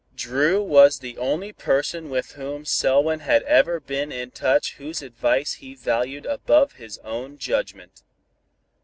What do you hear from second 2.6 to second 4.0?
Selwyn had ever